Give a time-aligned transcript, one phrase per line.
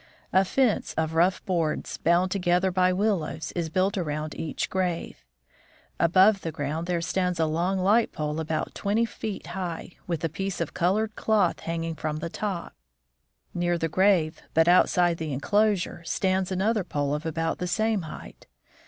[0.33, 5.23] A fence of rough boards, bound together by willows, is built around each grave.
[5.99, 10.27] Above the grave there stands a long, light pole about twenty feet high, with a
[10.27, 12.73] piece of colored cloth hanging from the top.
[13.53, 18.47] Near the grave, but outside the inclosure, stands another pole of about the same height.